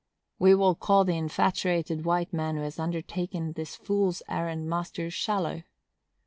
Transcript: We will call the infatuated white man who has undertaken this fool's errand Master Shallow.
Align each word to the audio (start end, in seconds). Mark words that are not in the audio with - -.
We 0.39 0.55
will 0.55 0.73
call 0.73 1.05
the 1.05 1.15
infatuated 1.15 2.05
white 2.05 2.33
man 2.33 2.55
who 2.55 2.63
has 2.63 2.79
undertaken 2.79 3.53
this 3.53 3.75
fool's 3.75 4.23
errand 4.27 4.67
Master 4.67 5.11
Shallow. 5.11 5.61